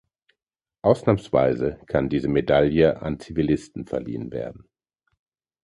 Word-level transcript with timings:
Ausnahmsweise 0.81 1.77
kann 1.85 2.09
diese 2.09 2.27
Medaille 2.27 3.03
an 3.03 3.19
Zivilisten 3.19 3.85
verliehen 3.85 4.31
werden. 4.31 4.67